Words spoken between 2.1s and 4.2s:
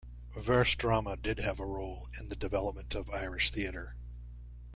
in the development of Irish theatre.